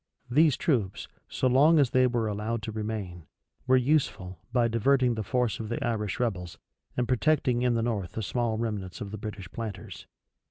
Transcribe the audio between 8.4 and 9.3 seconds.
remnants of the